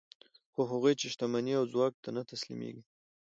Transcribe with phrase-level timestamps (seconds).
[0.53, 2.83] خو هغوی چې شتمنۍ او ځواک ته نه تسلیمېږي